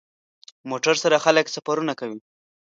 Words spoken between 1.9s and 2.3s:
کوي.